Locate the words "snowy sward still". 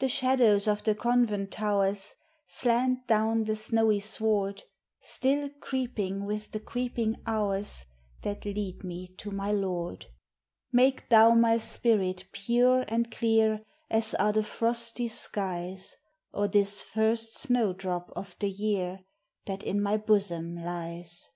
3.54-5.50